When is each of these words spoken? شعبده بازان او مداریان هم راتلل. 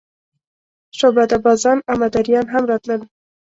شعبده 0.97 1.37
بازان 1.45 1.77
او 1.89 1.95
مداریان 2.03 2.45
هم 2.53 2.63
راتلل. 2.71 3.01